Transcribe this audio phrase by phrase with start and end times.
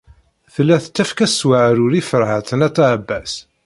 [0.53, 3.33] Tella tettakf-as s weɛrur i Ferḥat n At Ɛebbas.